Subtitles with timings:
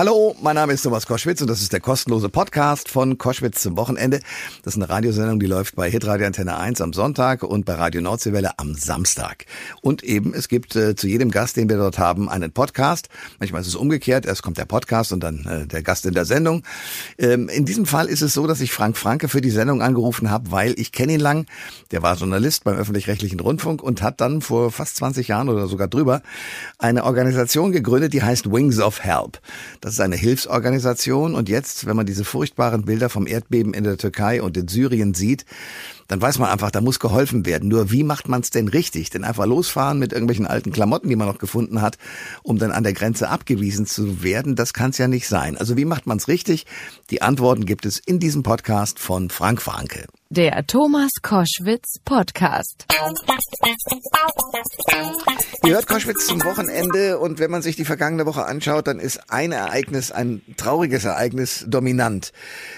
[0.00, 3.76] Hallo, mein Name ist Thomas Koschwitz und das ist der kostenlose Podcast von Koschwitz zum
[3.76, 4.20] Wochenende.
[4.62, 8.00] Das ist eine Radiosendung, die läuft bei Hitradio Antenne 1 am Sonntag und bei Radio
[8.00, 9.44] Nordseewelle am Samstag.
[9.82, 13.10] Und eben, es gibt äh, zu jedem Gast, den wir dort haben, einen Podcast.
[13.40, 16.24] Manchmal ist es umgekehrt, erst kommt der Podcast und dann äh, der Gast in der
[16.24, 16.62] Sendung.
[17.18, 20.30] Ähm, in diesem Fall ist es so, dass ich Frank Franke für die Sendung angerufen
[20.30, 21.44] habe, weil ich kenne ihn lang.
[21.90, 25.88] Der war Journalist beim öffentlich-rechtlichen Rundfunk und hat dann vor fast 20 Jahren oder sogar
[25.88, 26.22] drüber
[26.78, 29.42] eine Organisation gegründet, die heißt Wings of Help.
[29.82, 33.82] Das das ist eine Hilfsorganisation und jetzt, wenn man diese furchtbaren Bilder vom Erdbeben in
[33.82, 35.44] der Türkei und in Syrien sieht,
[36.06, 37.68] dann weiß man einfach, da muss geholfen werden.
[37.68, 39.10] Nur wie macht man es denn richtig?
[39.10, 41.98] Denn einfach losfahren mit irgendwelchen alten Klamotten, die man noch gefunden hat,
[42.44, 45.58] um dann an der Grenze abgewiesen zu werden, das kann es ja nicht sein.
[45.58, 46.66] Also wie macht man es richtig?
[47.10, 50.06] Die Antworten gibt es in diesem Podcast von Frank Franke.
[50.32, 52.86] Der Thomas Koschwitz Podcast.
[55.64, 59.28] Ihr hört Koschwitz zum Wochenende und wenn man sich die vergangene Woche anschaut, dann ist
[59.28, 62.32] ein Ereignis, ein trauriges Ereignis dominant.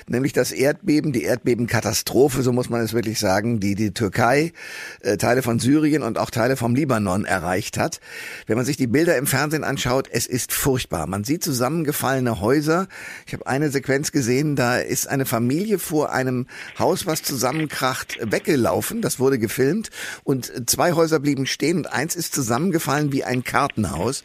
[0.06, 4.54] Nämlich das Erdbeben, die Erdbebenkatastrophe, so muss man es wirklich sagen, die die Türkei,
[5.02, 8.00] äh, Teile von Syrien und auch Teile vom Libanon erreicht hat.
[8.46, 11.06] Wenn man sich die Bilder im Fernsehen anschaut, es ist furchtbar.
[11.06, 12.88] Man sieht zusammengefallene Häuser.
[13.26, 16.46] Ich habe eine Sequenz gesehen, da ist eine Familie vor einem
[16.78, 19.02] Haus, was zusammen zusammenkracht weggelaufen.
[19.02, 19.90] Das wurde gefilmt
[20.22, 24.22] und zwei Häuser blieben stehen und eins ist zusammengefallen wie ein Kartenhaus.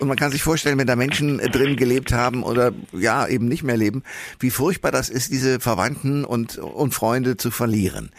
[0.00, 3.62] Und man kann sich vorstellen, wenn da Menschen drin gelebt haben oder ja eben nicht
[3.62, 4.02] mehr leben,
[4.40, 8.10] wie furchtbar das ist, diese Verwandten und, und Freunde zu verlieren.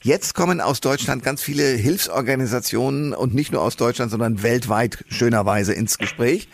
[0.00, 5.74] Jetzt kommen aus Deutschland ganz viele Hilfsorganisationen und nicht nur aus Deutschland, sondern weltweit schönerweise
[5.74, 6.48] ins Gespräch.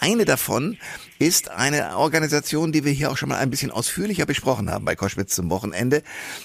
[0.00, 0.76] Eine davon
[1.18, 4.94] ist eine Organisation, die wir hier auch schon mal ein bisschen ausführlicher besprochen haben bei
[4.94, 6.02] Koschwitz zum Wochenende,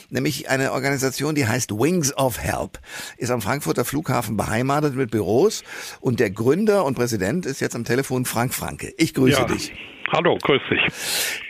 [0.09, 2.79] nämlich eine Organisation, die heißt Wings of Help,
[3.17, 5.63] ist am Frankfurter Flughafen beheimatet mit Büros
[5.99, 8.93] und der Gründer und Präsident ist jetzt am Telefon Frank Franke.
[8.97, 9.45] Ich grüße ja.
[9.45, 9.73] dich.
[10.11, 10.81] Hallo, grüß dich.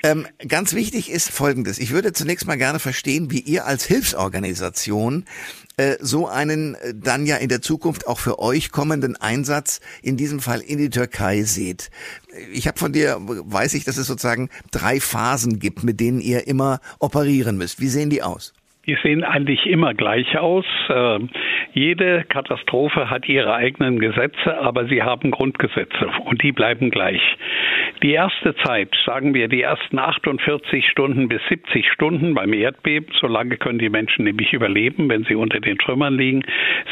[0.04, 1.80] Ähm, ganz wichtig ist Folgendes.
[1.80, 5.26] Ich würde zunächst mal gerne verstehen, wie ihr als Hilfsorganisation
[5.78, 10.16] äh, so einen äh, dann ja in der Zukunft auch für euch kommenden Einsatz, in
[10.16, 11.90] diesem Fall in die Türkei seht.
[12.52, 16.48] Ich habe von dir, weiß ich, dass es sozusagen drei Phasen gibt, mit denen ihr
[16.48, 17.80] immer operieren müsst.
[17.80, 18.54] Wie sehen die aus?
[18.88, 20.66] Die sehen eigentlich immer gleich aus.
[20.90, 21.30] Ähm,
[21.74, 27.22] jede Katastrophe hat ihre eigenen Gesetze, aber sie haben Grundgesetze und die bleiben gleich.
[28.02, 33.28] Die erste Zeit, sagen wir die ersten 48 Stunden bis 70 Stunden beim Erdbeben, so
[33.28, 36.44] lange können die Menschen nämlich überleben, wenn sie unter den Trümmern liegen,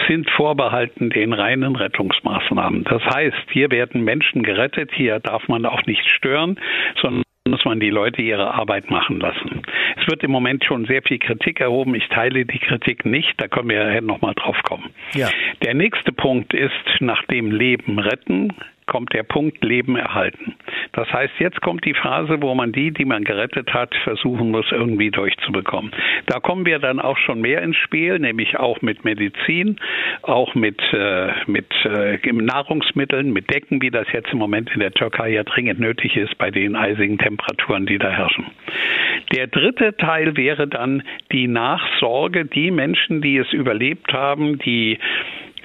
[0.07, 2.83] sind vorbehalten den reinen Rettungsmaßnahmen.
[2.83, 6.59] Das heißt, hier werden Menschen gerettet, hier darf man auch nicht stören,
[7.01, 9.61] sondern muss man die Leute ihre Arbeit machen lassen.
[9.97, 11.95] Es wird im Moment schon sehr viel Kritik erhoben.
[11.95, 13.33] Ich teile die Kritik nicht.
[13.37, 14.89] Da können wir ja nochmal drauf kommen.
[15.13, 15.29] Ja.
[15.63, 18.53] Der nächste Punkt ist nach dem Leben retten
[18.89, 20.55] kommt der Punkt Leben erhalten.
[20.91, 24.65] Das heißt, jetzt kommt die Phase, wo man die, die man gerettet hat, versuchen muss,
[24.71, 25.91] irgendwie durchzubekommen.
[26.25, 29.79] Da kommen wir dann auch schon mehr ins Spiel, nämlich auch mit Medizin,
[30.23, 34.91] auch mit, äh, mit äh, Nahrungsmitteln, mit Decken, wie das jetzt im Moment in der
[34.91, 38.47] Türkei ja dringend nötig ist bei den eisigen Temperaturen, die da herrschen.
[39.33, 44.97] Der dritte Teil wäre dann die Nachsorge, die Menschen, die es überlebt haben, die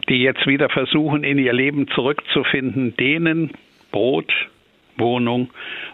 [0.09, 3.53] die jetzt wieder versuchen, in ihr Leben zurückzufinden, denen
[3.91, 4.33] Brot,
[4.97, 5.51] Wohnung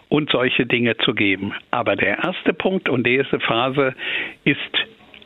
[0.09, 1.53] und solche Dinge zu geben.
[1.71, 3.95] Aber der erste Punkt und diese Phase
[4.43, 4.59] ist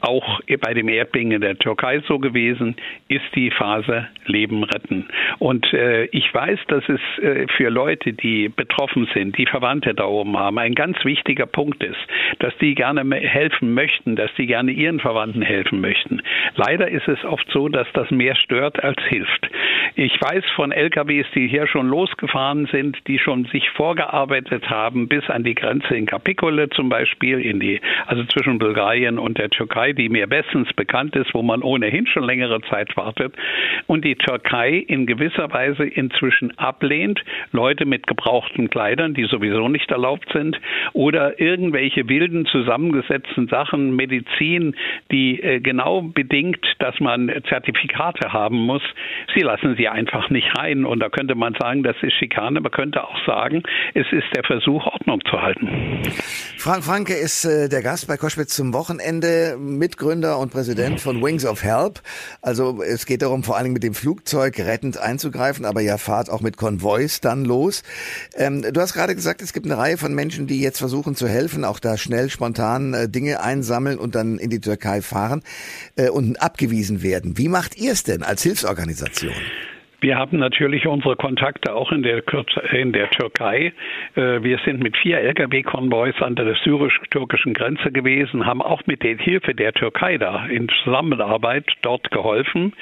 [0.05, 2.75] auch bei dem Erdbeben in der Türkei so gewesen,
[3.07, 5.07] ist die Phase Leben retten.
[5.39, 10.05] Und äh, ich weiß, dass es äh, für Leute, die betroffen sind, die Verwandte da
[10.05, 11.99] oben haben, ein ganz wichtiger Punkt ist,
[12.39, 16.21] dass die gerne helfen möchten, dass die gerne ihren Verwandten helfen möchten.
[16.55, 19.49] Leider ist es oft so, dass das mehr stört als hilft.
[19.95, 25.29] Ich weiß von LKWs, die hier schon losgefahren sind, die schon sich vorgearbeitet haben bis
[25.29, 29.93] an die Grenze in Kapikole zum Beispiel, in die, also zwischen Bulgarien und der Türkei,
[29.95, 33.33] die mir bestens bekannt ist, wo man ohnehin schon längere Zeit wartet,
[33.87, 39.89] und die Türkei in gewisser Weise inzwischen ablehnt, Leute mit gebrauchten Kleidern, die sowieso nicht
[39.91, 40.59] erlaubt sind,
[40.93, 44.75] oder irgendwelche wilden zusammengesetzten Sachen, Medizin,
[45.11, 48.81] die äh, genau bedingt, dass man Zertifikate haben muss,
[49.33, 50.85] sie lassen sie einfach nicht rein.
[50.85, 52.61] Und da könnte man sagen, das ist Schikane.
[52.61, 53.63] Man könnte auch sagen,
[53.93, 55.69] es ist der Versuch, Ordnung zu halten.
[56.65, 59.55] Frank Franke ist äh, der Gast bei Koschwitz zum Wochenende.
[59.55, 62.01] Mitgründer und Präsident von Wings of Help.
[62.41, 66.27] Also es geht darum, vor allen Dingen mit dem Flugzeug rettend einzugreifen, aber ja fahrt
[66.27, 67.83] auch mit Konvois dann los.
[68.33, 71.27] Ähm, du hast gerade gesagt, es gibt eine Reihe von Menschen, die jetzt versuchen zu
[71.27, 75.43] helfen, auch da schnell spontan äh, Dinge einsammeln und dann in die Türkei fahren
[75.97, 77.37] äh, und abgewiesen werden.
[77.37, 79.35] Wie macht ihr es denn als Hilfsorganisation?
[80.01, 82.23] Wir haben natürlich unsere Kontakte auch in der,
[82.73, 83.73] in der Türkei.
[84.15, 89.17] Äh, wir sind mit vier Lkw-Konvois an der syrisch-türkischen Grenze gewesen, haben auch mit der
[89.17, 92.73] Hilfe der Türkei da in Zusammenarbeit dort geholfen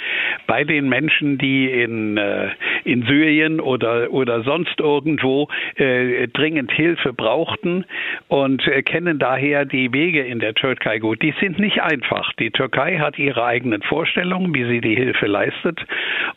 [0.48, 2.50] bei den Menschen, die in, äh,
[2.83, 7.86] in Syrien oder, oder sonst irgendwo äh, dringend Hilfe brauchten
[8.27, 11.21] und kennen daher die Wege in der Türkei gut.
[11.21, 12.33] Die sind nicht einfach.
[12.33, 15.80] Die Türkei hat ihre eigenen Vorstellungen, wie sie die Hilfe leistet.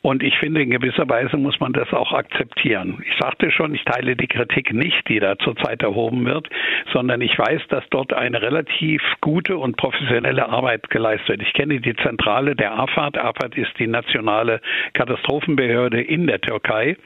[0.02, 3.00] Und ich finde, in gewisser Weise muss man das auch akzeptieren.
[3.08, 6.48] Ich sagte schon, ich teile die Kritik nicht, die da zurzeit erhoben wird,
[6.92, 11.42] sondern ich weiß, dass dort eine relativ gute und professionelle Arbeit geleistet wird.
[11.42, 13.16] Ich kenne die Zentrale der AFAD.
[13.16, 14.60] AFAD ist die nationale
[14.94, 16.96] Katastrophenbehörde in der Türkei.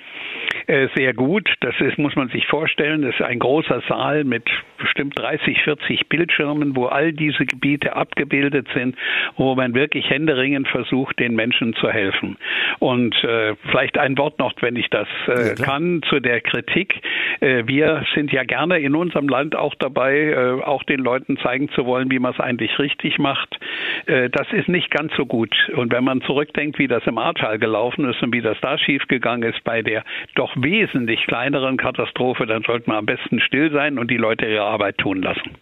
[0.67, 1.53] Äh, sehr gut.
[1.61, 4.49] Das ist, muss man sich vorstellen, das ist ein großer Saal mit
[4.79, 8.97] bestimmt 30, 40 Bildschirmen, wo all diese Gebiete abgebildet sind,
[9.37, 12.39] wo man wirklich händeringend versucht, den Menschen zu helfen.
[12.79, 16.95] Und äh, vielleicht ein Wort noch, wenn ich das äh, ja, kann, zu der Kritik.
[17.41, 21.69] Äh, wir sind ja gerne in unserem Land auch dabei, äh, auch den Leuten zeigen
[21.71, 23.59] zu wollen, wie man es eigentlich richtig macht.
[24.07, 25.55] Äh, das ist nicht ganz so gut.
[25.77, 29.49] Und wenn man zurückdenkt, wie das im Ahrtal gelaufen ist und wie das da schiefgegangen
[29.51, 30.05] ist bei der
[30.35, 34.65] doch wesentlich kleineren Katastrophe, dann sollte man am besten still sein und die Leute ihre
[34.65, 35.57] Arbeit tun lassen.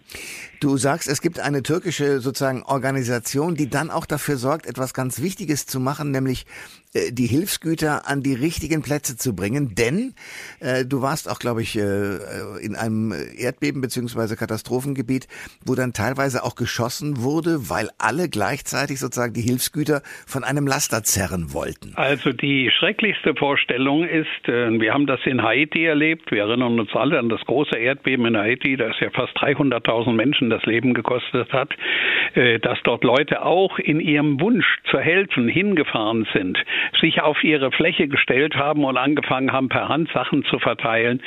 [0.60, 5.22] Du sagst, es gibt eine türkische sozusagen Organisation, die dann auch dafür sorgt, etwas ganz
[5.22, 6.46] Wichtiges zu machen, nämlich
[6.94, 9.74] die Hilfsgüter an die richtigen Plätze zu bringen.
[9.74, 10.14] Denn
[10.60, 11.82] äh, du warst auch, glaube ich, äh,
[12.62, 15.28] in einem Erdbeben beziehungsweise Katastrophengebiet,
[15.66, 21.02] wo dann teilweise auch geschossen wurde, weil alle gleichzeitig sozusagen die Hilfsgüter von einem Laster
[21.02, 21.92] zerren wollten.
[21.96, 26.30] Also die schrecklichste Vorstellung ist, äh, wir haben das in Haiti erlebt.
[26.30, 30.38] Wir erinnern uns alle an das große Erdbeben in Haiti, das ja fast 300.000 Menschen
[30.38, 31.70] Menschen das Leben gekostet hat,
[32.34, 36.58] äh, dass dort Leute auch in ihrem Wunsch zu helfen hingefahren sind,
[37.00, 41.20] sich auf ihre Fläche gestellt haben und angefangen haben, per Hand Sachen zu verteilen.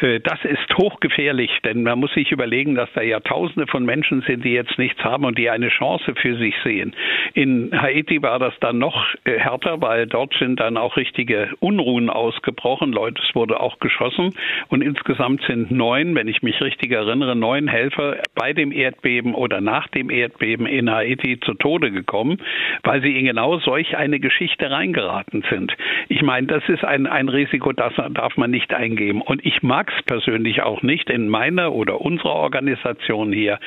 [0.00, 4.22] Äh, das ist hochgefährlich, denn man muss sich überlegen, dass da ja Tausende von Menschen
[4.22, 6.94] sind, die jetzt nichts haben und die eine Chance für sich sehen.
[7.34, 12.10] In Haiti war das dann noch äh, härter, weil dort sind dann auch richtige Unruhen
[12.10, 12.92] ausgebrochen.
[12.92, 14.34] Leute, es wurde auch geschossen
[14.68, 19.60] und insgesamt sind neun, wenn ich mich richtig erinnere, neun Helfer bei dem Erdbeben oder
[19.60, 22.38] nach dem Erdbeben in Haiti zu Tode gekommen,
[22.82, 25.72] weil sie in genau solch eine Geschichte reingeraten sind.
[26.08, 29.22] Ich meine, das ist ein, ein Risiko, das darf man nicht eingeben.
[29.22, 31.10] Und ich mag es persönlich auch nicht.
[31.10, 33.58] In meiner oder unserer Organisation hier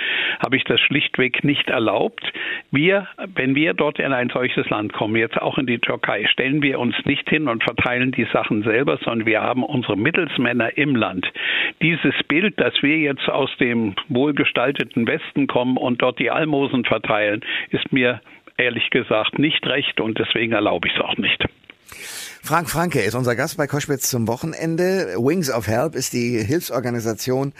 [0.43, 2.31] habe ich das schlichtweg nicht erlaubt.
[2.71, 6.61] Wir, wenn wir dort in ein solches Land kommen, jetzt auch in die Türkei, stellen
[6.61, 10.95] wir uns nicht hin und verteilen die Sachen selber, sondern wir haben unsere Mittelsmänner im
[10.95, 11.31] Land.
[11.81, 17.41] Dieses Bild, das wir jetzt aus dem wohlgestalteten Westen kommen und dort die Almosen verteilen,
[17.71, 18.21] ist mir
[18.57, 21.43] ehrlich gesagt nicht recht und deswegen erlaube ich es auch nicht.
[22.45, 25.15] Frank Franke ist unser Gast bei Koschwitz zum Wochenende.
[25.17, 27.53] Wings of Help ist die Hilfsorganisation,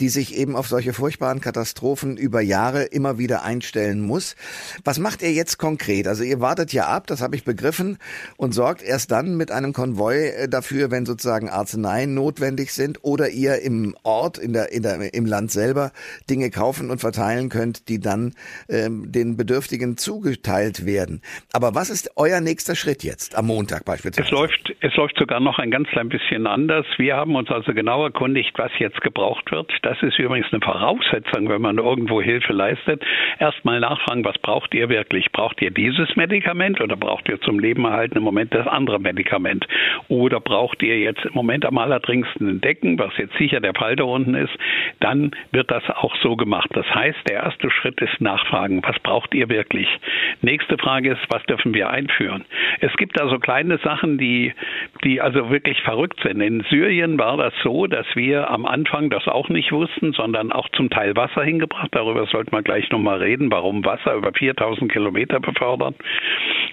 [0.00, 4.34] die sich eben auf solche furchtbaren Katastrophen über Jahre immer wieder einstellen muss.
[4.82, 6.08] Was macht ihr jetzt konkret?
[6.08, 7.98] Also ihr wartet ja ab, das habe ich begriffen,
[8.36, 13.28] und sorgt erst dann mit einem Konvoi äh, dafür, wenn sozusagen Arzneien notwendig sind oder
[13.28, 15.92] ihr im Ort, in der, in der, im Land selber
[16.28, 18.34] Dinge kaufen und verteilen könnt, die dann
[18.68, 21.22] ähm, den Bedürftigen zugeteilt werden.
[21.52, 24.31] Aber was ist euer nächster Schritt jetzt, am Montag beispielsweise?
[24.32, 26.86] Läuft, es läuft sogar noch ein ganz klein bisschen anders.
[26.96, 29.70] Wir haben uns also genau erkundigt, was jetzt gebraucht wird.
[29.82, 33.02] Das ist übrigens eine Voraussetzung, wenn man irgendwo Hilfe leistet.
[33.38, 35.30] Erstmal nachfragen, was braucht ihr wirklich?
[35.32, 39.66] Braucht ihr dieses Medikament oder braucht ihr zum Leben erhalten im Moment das andere Medikament?
[40.08, 43.96] Oder braucht ihr jetzt im Moment am allerdringendsten ein Decken, was jetzt sicher der Fall
[43.96, 44.52] da unten ist?
[45.00, 46.70] Dann wird das auch so gemacht.
[46.72, 49.88] Das heißt, der erste Schritt ist nachfragen, was braucht ihr wirklich?
[50.40, 52.46] Nächste Frage ist, was dürfen wir einführen?
[52.80, 53.78] Es gibt also kleine
[54.12, 54.52] Sachen, die,
[55.04, 56.40] die also wirklich verrückt sind.
[56.40, 60.68] In Syrien war das so, dass wir am Anfang das auch nicht wussten, sondern auch
[60.70, 61.88] zum Teil Wasser hingebracht.
[61.92, 65.94] Darüber sollten wir gleich nochmal reden, warum Wasser über 4000 Kilometer befördert.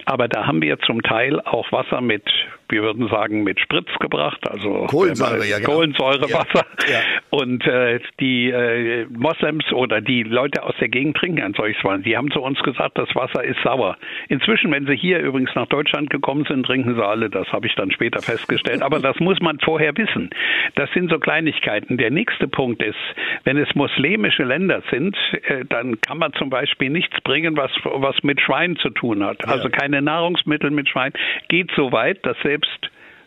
[0.06, 2.24] Aber da haben wir zum Teil auch Wasser mit
[2.70, 5.70] wir würden sagen, mit Spritz gebracht, also Kohlensäure, ja, genau.
[5.70, 6.66] Kohlensäurewasser.
[6.86, 7.00] Ja, ja.
[7.30, 11.98] Und äh, die äh, Moslems oder die Leute aus der Gegend trinken ein solches Wasser.
[11.98, 13.96] Die haben zu uns gesagt, das Wasser ist sauer.
[14.28, 17.30] Inzwischen, wenn sie hier übrigens nach Deutschland gekommen sind, trinken sie alle.
[17.30, 18.82] Das habe ich dann später festgestellt.
[18.82, 20.30] Aber das muss man vorher wissen.
[20.74, 21.98] Das sind so Kleinigkeiten.
[21.98, 22.96] Der nächste Punkt ist,
[23.44, 28.16] wenn es muslimische Länder sind, äh, dann kann man zum Beispiel nichts bringen, was was
[28.22, 29.46] mit Schwein zu tun hat.
[29.46, 31.12] Also keine Nahrungsmittel mit Schwein.
[31.48, 32.59] Geht so weit, dass selbst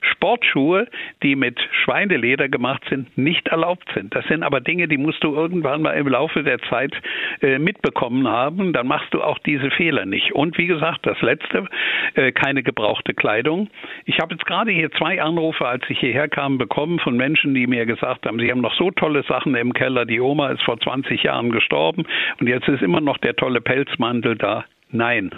[0.03, 0.87] Sportschuhe,
[1.21, 4.13] die mit Schweineleder gemacht sind, nicht erlaubt sind.
[4.15, 6.93] Das sind aber Dinge, die musst du irgendwann mal im Laufe der Zeit
[7.41, 8.73] äh, mitbekommen haben.
[8.73, 10.33] Dann machst du auch diese Fehler nicht.
[10.33, 11.67] Und wie gesagt, das Letzte,
[12.15, 13.69] äh, keine gebrauchte Kleidung.
[14.05, 17.67] Ich habe jetzt gerade hier zwei Anrufe, als ich hierher kam, bekommen von Menschen, die
[17.67, 20.05] mir gesagt haben, sie haben noch so tolle Sachen im Keller.
[20.05, 22.05] Die Oma ist vor 20 Jahren gestorben
[22.39, 24.65] und jetzt ist immer noch der tolle Pelzmantel da.
[24.91, 25.31] Nein,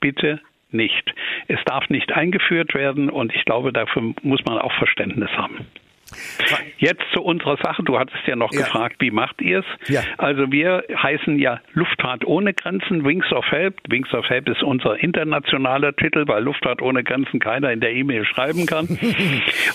[0.00, 0.40] bitte
[0.72, 1.14] nicht.
[1.48, 5.66] Es darf nicht eingeführt werden und ich glaube, dafür muss man auch Verständnis haben.
[6.78, 7.82] Jetzt zu unserer Sache.
[7.82, 8.60] Du hattest ja noch ja.
[8.60, 9.88] gefragt, wie macht ihr es?
[9.88, 10.02] Ja.
[10.18, 13.76] Also wir heißen ja Luftfahrt ohne Grenzen, Wings of Help.
[13.88, 18.24] Wings of Help ist unser internationaler Titel, weil Luftfahrt ohne Grenzen keiner in der E-Mail
[18.24, 18.86] schreiben kann.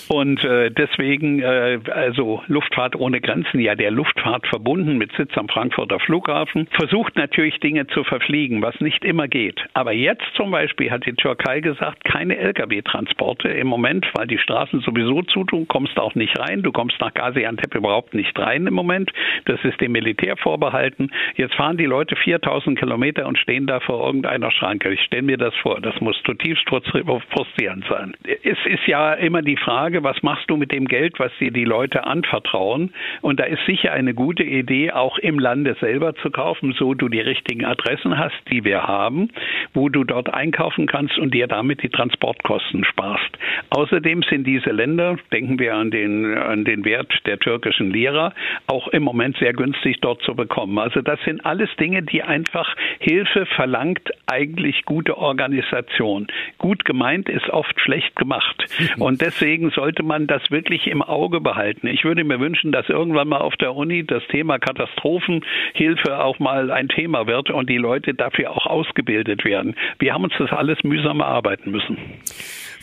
[0.08, 5.48] Und äh, deswegen, äh, also Luftfahrt ohne Grenzen, ja der Luftfahrt verbunden mit Sitz am
[5.48, 9.60] Frankfurter Flughafen, versucht natürlich Dinge zu verfliegen, was nicht immer geht.
[9.74, 14.80] Aber jetzt zum Beispiel hat die Türkei gesagt, keine Lkw-Transporte im Moment, weil die Straßen
[14.80, 16.62] sowieso zutun, kommst du auch nicht nicht rein.
[16.62, 19.12] Du kommst nach Gaziantep überhaupt nicht rein im Moment.
[19.44, 21.10] Das ist dem Militär vorbehalten.
[21.36, 24.92] Jetzt fahren die Leute 4000 Kilometer und stehen da vor irgendeiner Schranke.
[24.92, 25.80] Ich stelle mir das vor.
[25.80, 28.14] Das muss zutiefst frustrierend sein.
[28.24, 31.64] Es ist ja immer die Frage, was machst du mit dem Geld, was dir die
[31.64, 32.92] Leute anvertrauen?
[33.20, 37.08] Und da ist sicher eine gute Idee, auch im Lande selber zu kaufen, so du
[37.08, 39.28] die richtigen Adressen hast, die wir haben,
[39.74, 43.38] wo du dort einkaufen kannst und dir damit die Transportkosten sparst.
[43.70, 48.32] Außerdem sind diese Länder, denken wir an den an den Wert der türkischen Lira
[48.66, 50.78] auch im Moment sehr günstig dort zu bekommen.
[50.78, 56.26] Also das sind alles Dinge, die einfach Hilfe verlangt, eigentlich gute Organisation.
[56.58, 58.64] Gut gemeint ist oft schlecht gemacht.
[58.98, 61.86] Und deswegen sollte man das wirklich im Auge behalten.
[61.86, 66.70] Ich würde mir wünschen, dass irgendwann mal auf der Uni das Thema Katastrophenhilfe auch mal
[66.70, 69.74] ein Thema wird und die Leute dafür auch ausgebildet werden.
[69.98, 71.98] Wir haben uns das alles mühsam erarbeiten müssen.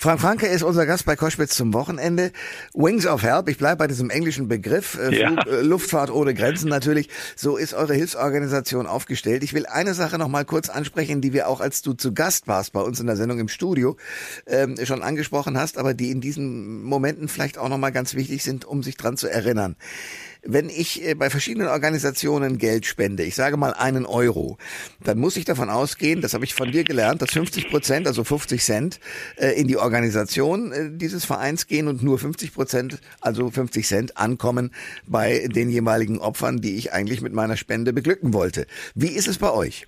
[0.04, 2.34] Frank Franke ist unser Gast bei Koschwitz zum Wochenende.
[2.74, 5.30] Wings of Help, ich bleibe bei diesem englischen Begriff, äh, ja.
[5.30, 7.08] Flug, äh, Luftfahrt ohne Grenzen natürlich.
[7.38, 9.46] So ist eure Hilfsorganisation aufgestellt.
[9.46, 12.50] Ich will eine Sache noch mal kurz ansprechen, die wir auch, als du zu Gast
[12.50, 13.96] warst bei uns in der Sendung im Studio,
[14.46, 18.44] ähm, schon angesprochen hast, aber die in diesen Momenten vielleicht auch noch mal ganz wichtig
[18.44, 19.78] sind, um sich dran zu erinnern
[20.44, 24.58] wenn ich äh, bei verschiedenen Organisationen Geld spende, ich sage mal einen Euro,
[25.04, 28.24] dann muss ich davon ausgehen, das habe ich von dir gelernt, dass 50 Prozent, also
[28.24, 29.00] 50 Cent,
[29.38, 34.18] äh, in die Organisation äh, dieses Vereins gehen und nur 50 Prozent, also 50 Cent,
[34.18, 34.72] ankommen
[35.08, 38.68] bei den jeweiligen Opfern, die ich eigentlich mit meiner Spende beglücken wollte.
[38.96, 39.86] Wie ist es bei euch?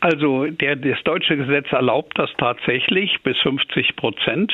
[0.00, 4.50] Also der, das deutsche Gesetz erlaubt das tatsächlich bis 50 Prozent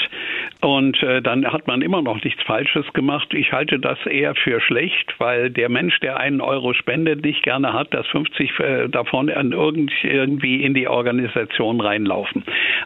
[0.61, 3.33] und äh, dann hat man immer noch nichts Falsches gemacht.
[3.33, 7.73] Ich halte das eher für schlecht, weil der Mensch, der einen Euro spendet, nicht gerne
[7.73, 12.43] hat, dass 50 äh, davon irgendwie in die Organisation reinlaufen.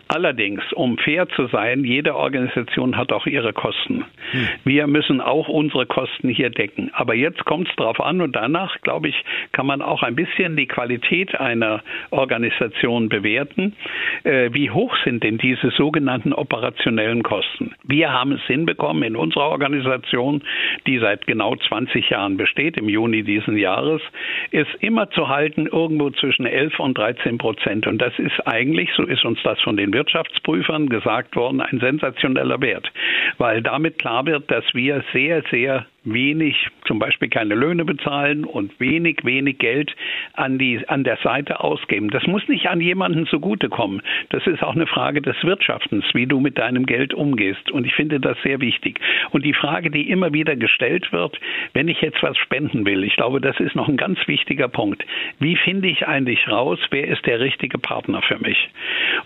[0.09, 4.05] Allerdings, um fair zu sein, jede Organisation hat auch ihre Kosten.
[4.33, 4.49] Hm.
[4.64, 6.90] Wir müssen auch unsere Kosten hier decken.
[6.93, 10.57] Aber jetzt kommt es darauf an und danach, glaube ich, kann man auch ein bisschen
[10.57, 13.76] die Qualität einer Organisation Organisation bewerten.
[14.25, 17.75] Äh, wie hoch sind denn diese sogenannten operationellen Kosten?
[17.85, 20.42] Wir haben es hinbekommen in unserer Organisation,
[20.87, 24.02] die seit genau 20 Jahren besteht, im Juni diesen Jahres,
[24.50, 27.87] es immer zu halten irgendwo zwischen 11 und 13 Prozent.
[27.87, 32.61] Und das ist eigentlich, so ist uns das von den Wirtschaftsprüfern gesagt worden, ein sensationeller
[32.61, 32.90] Wert,
[33.38, 38.78] weil damit klar wird, dass wir sehr, sehr wenig, zum Beispiel keine Löhne bezahlen und
[38.80, 39.95] wenig, wenig Geld
[40.35, 42.11] an die, an der Seite ausgeben.
[42.11, 44.02] Das muss nicht an jemanden zugutekommen.
[44.30, 47.71] Das ist auch eine Frage des Wirtschaftens, wie du mit deinem Geld umgehst.
[47.71, 48.99] Und ich finde das sehr wichtig.
[49.30, 51.38] Und die Frage, die immer wieder gestellt wird,
[51.75, 55.04] wenn ich jetzt was spenden will, ich glaube, das ist noch ein ganz wichtiger Punkt.
[55.38, 58.71] Wie finde ich eigentlich raus, wer ist der richtige Partner für mich?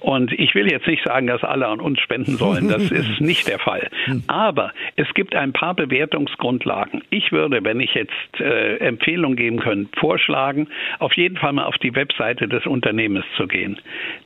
[0.00, 2.68] Und ich will jetzt nicht sagen, dass alle an uns spenden sollen.
[2.68, 3.88] Das ist nicht der Fall.
[4.26, 7.02] Aber es gibt ein paar Bewertungsgrundlagen, Grundlagen.
[7.10, 11.78] Ich würde, wenn ich jetzt äh, Empfehlungen geben könnte, vorschlagen, auf jeden Fall mal auf
[11.78, 13.80] die Webseite des Unternehmens zu gehen,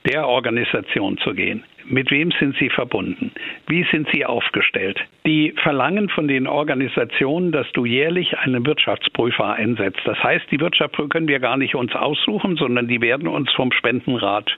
[0.07, 1.65] der Organisation zu gehen.
[1.91, 3.33] Mit wem sind sie verbunden?
[3.67, 5.01] Wie sind sie aufgestellt?
[5.27, 10.01] Die verlangen von den Organisationen, dass du jährlich einen Wirtschaftsprüfer einsetzt.
[10.05, 13.73] Das heißt, die Wirtschaftsprüfer können wir gar nicht uns aussuchen, sondern die werden uns vom
[13.73, 14.51] Spendenrat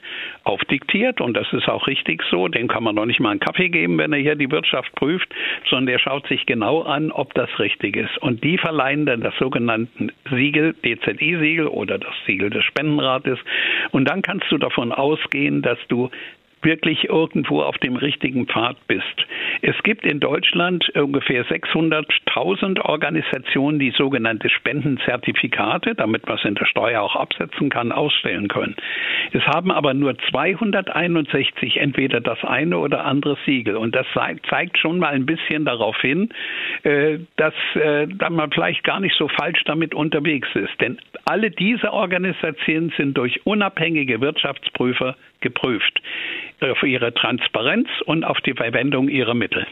[0.43, 1.21] aufdiktiert.
[1.21, 2.49] Und das ist auch richtig so.
[2.49, 5.33] Den kann man noch nicht mal einen Kaffee geben, wenn er hier die Wirtschaft prüft,
[5.69, 8.19] sondern der schaut sich genau an, ob das richtig ist.
[8.19, 13.39] Und die verleihen dann das sogenannte Siegel, DZI-Siegel oder das Siegel des Spendenrates.
[13.93, 16.11] Und dann kannst du davon ausgehen, dass du
[16.63, 19.05] wirklich irgendwo auf dem richtigen Pfad bist.
[19.63, 26.67] Es gibt in Deutschland ungefähr 600.000 Organisationen, die sogenannte Spendenzertifikate, damit man es in der
[26.67, 28.77] Steuer auch absetzen kann, ausstellen können.
[29.33, 33.77] Es haben aber nur 261 entweder das eine oder andere Siegel.
[33.77, 34.07] Und das
[34.49, 36.31] zeigt schon mal ein bisschen darauf hin,
[36.83, 40.81] äh, dass äh, man vielleicht gar nicht so falsch damit unterwegs ist.
[40.81, 46.01] Denn alle diese Organisationen sind durch unabhängige Wirtschaftsprüfer geprüft.
[46.61, 49.67] Für ihre Transparenz und auf die Verwendung ihrer Mittel.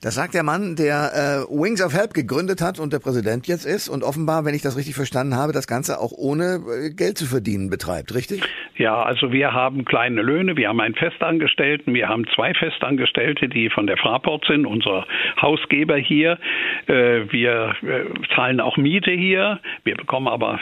[0.00, 3.64] Das sagt der Mann, der äh, Wings of Help gegründet hat und der Präsident jetzt
[3.64, 7.18] ist und offenbar, wenn ich das richtig verstanden habe, das Ganze auch ohne äh, Geld
[7.18, 8.42] zu verdienen betreibt, richtig?
[8.76, 13.70] Ja, also wir haben kleine Löhne, wir haben einen Festangestellten, wir haben zwei Festangestellte, die
[13.70, 15.04] von der Fraport sind, unser
[15.42, 16.38] Hausgeber hier.
[16.86, 18.04] Äh, wir äh,
[18.36, 20.60] zahlen auch Miete hier, wir bekommen aber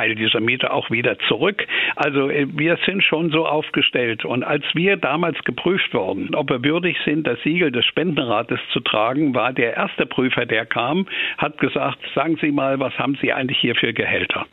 [0.00, 1.66] Teil dieser Miete auch wieder zurück.
[1.96, 4.24] Also äh, wir sind schon so aufgestellt.
[4.24, 8.80] Und als wir damals geprüft wurden, ob wir würdig sind, das Siegel des Spendenrates zu
[8.80, 13.32] tragen, war der erste Prüfer, der kam, hat gesagt, sagen Sie mal, was haben Sie
[13.32, 14.46] eigentlich hier für Gehälter?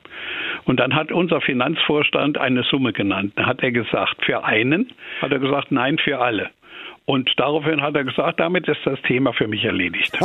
[0.65, 3.33] Und dann hat unser Finanzvorstand eine Summe genannt.
[3.37, 6.49] Da hat er gesagt, für einen, hat er gesagt, nein, für alle.
[7.05, 10.17] Und daraufhin hat er gesagt, damit ist das Thema für mich erledigt.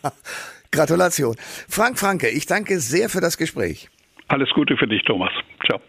[0.70, 1.34] Gratulation.
[1.68, 3.88] Frank Franke, ich danke sehr für das Gespräch.
[4.30, 5.32] Alles Gute für dich, Thomas.
[5.66, 5.80] Ciao.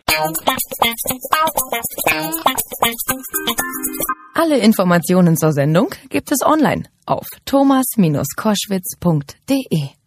[4.34, 10.00] Alle Informationen zur Sendung gibt es online auf thomas-koschwitz.de.